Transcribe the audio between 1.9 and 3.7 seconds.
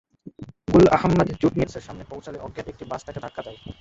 পৌঁছালে অজ্ঞাত একটি বাস তাঁকে ধাক্কা দেয়।